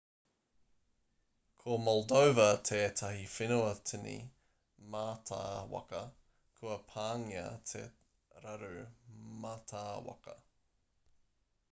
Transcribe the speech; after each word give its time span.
ko 1.63 1.73
moldova 1.87 2.45
tētahi 2.69 3.27
whenua 3.33 3.67
tini 3.89 4.15
mātāwaka 4.95 6.01
kua 6.59 6.77
pāngia 6.93 7.45
e 7.57 7.63
te 7.73 7.83
raru 8.47 8.73
mātāwaka 9.45 10.39